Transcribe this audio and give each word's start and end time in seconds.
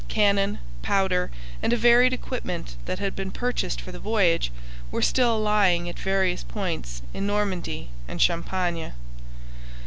Cannon, 0.07 0.57
powder, 0.81 1.29
and 1.61 1.71
a 1.71 1.77
varied 1.77 2.11
equipment 2.11 2.75
that 2.85 2.97
had 2.97 3.15
been 3.15 3.29
purchased 3.29 3.79
for 3.79 3.91
the 3.91 3.99
voyage 3.99 4.51
were 4.89 5.03
still 5.03 5.39
lying 5.39 5.87
at 5.87 5.99
various 5.99 6.43
points 6.43 7.03
in 7.13 7.27
Normandy 7.27 7.89
and 8.07 8.19
Champagne. 8.19 8.93